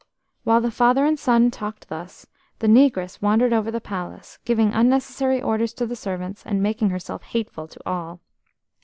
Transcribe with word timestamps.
While 0.45 0.61
the 0.61 0.71
father 0.71 1.05
and 1.05 1.19
son 1.19 1.51
talked 1.51 1.87
thus 1.89 2.21
together, 2.57 2.73
the 2.73 2.79
negress 2.89 3.21
wandered 3.21 3.53
over 3.53 3.69
the 3.69 3.79
palace, 3.79 4.39
giving 4.45 4.73
unnecessary 4.73 5.39
orders 5.39 5.73
to 5.73 5.85
the 5.85 5.95
servants, 5.95 6.43
and 6.43 6.59
making 6.59 6.89
herself 6.89 7.21
hateful 7.21 7.67
to 7.67 7.79
all. 7.85 8.19